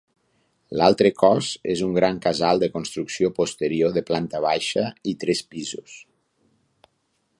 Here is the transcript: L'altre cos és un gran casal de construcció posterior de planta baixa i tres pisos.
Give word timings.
L'altre 0.79 1.09
cos 1.17 1.49
és 1.73 1.83
un 1.87 1.93
gran 1.97 2.17
casal 2.23 2.63
de 2.63 2.69
construcció 2.77 3.31
posterior 3.41 3.93
de 3.99 4.03
planta 4.09 4.41
baixa 4.47 4.87
i 5.13 5.15
tres 5.25 5.43
pisos. 5.53 6.01